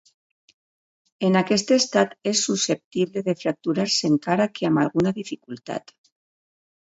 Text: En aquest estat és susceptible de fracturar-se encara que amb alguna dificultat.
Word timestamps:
En 1.27 1.35
aquest 1.41 1.73
estat 1.75 2.15
és 2.31 2.41
susceptible 2.47 3.23
de 3.27 3.35
fracturar-se 3.43 4.11
encara 4.15 4.49
que 4.57 4.69
amb 4.71 4.83
alguna 4.87 5.13
dificultat. 5.21 5.95